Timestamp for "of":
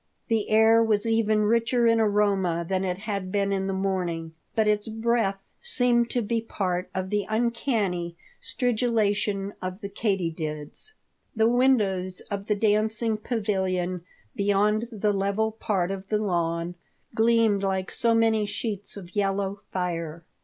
6.95-7.11, 9.61-9.81, 12.31-12.47, 15.91-16.07, 18.97-19.15